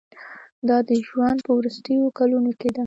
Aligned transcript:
دا 0.67 0.77
د 0.89 0.91
ژوند 1.07 1.39
په 1.45 1.51
وروستیو 1.57 2.15
کلونو 2.17 2.51
کې 2.59 2.69
ده. 2.75 2.79